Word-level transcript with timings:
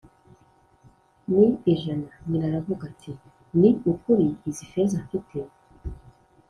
N 1.31 1.31
ijana 1.73 2.09
nyina 2.27 2.45
aravuga 2.49 2.83
ati 2.91 3.11
ni 3.59 3.69
ukuri 3.91 4.27
izi 4.49 4.65
feza 4.71 4.97
mfite 5.05 5.37